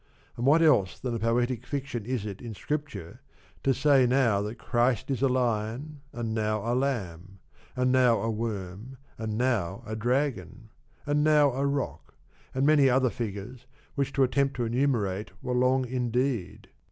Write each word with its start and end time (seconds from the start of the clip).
And 0.35 0.47
what 0.47 0.63
else 0.63 0.97
than 0.99 1.13
a 1.13 1.19
poetic 1.19 1.63
fiction 1.63 2.07
is 2.07 2.25
it 2.25 2.41
in 2.41 2.55
Scripture 2.55 3.21
to 3.61 3.71
say 3.71 4.07
now 4.07 4.41
that 4.41 4.55
Christ 4.57 5.11
is 5.11 5.21
a 5.21 5.27
lion, 5.29 6.01
and 6.11 6.33
now 6.33 6.63
a 6.65 6.73
lamb, 6.73 7.37
and 7.75 7.91
now 7.91 8.19
a 8.19 8.31
worm, 8.31 8.97
and 9.19 9.37
now 9.37 9.83
a 9.85 9.95
dragon, 9.95 10.69
and 11.05 11.23
now 11.23 11.51
a 11.51 11.67
rock, 11.67 12.15
and 12.55 12.65
many 12.65 12.89
other 12.89 13.11
figures 13.11 13.67
which 13.93 14.11
to 14.13 14.23
attempt 14.23 14.55
to 14.55 14.65
enumerate 14.65 15.33
were 15.43 15.53
long 15.53 15.85
indeed? 15.87 16.69